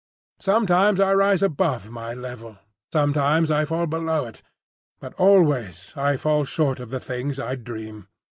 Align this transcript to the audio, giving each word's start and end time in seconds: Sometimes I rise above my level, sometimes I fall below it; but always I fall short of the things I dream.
Sometimes 0.39 0.99
I 0.99 1.13
rise 1.13 1.43
above 1.43 1.91
my 1.91 2.15
level, 2.15 2.57
sometimes 2.91 3.51
I 3.51 3.65
fall 3.65 3.85
below 3.85 4.25
it; 4.25 4.41
but 4.99 5.13
always 5.13 5.93
I 5.95 6.17
fall 6.17 6.43
short 6.43 6.79
of 6.79 6.89
the 6.89 6.99
things 6.99 7.39
I 7.39 7.53
dream. 7.53 8.07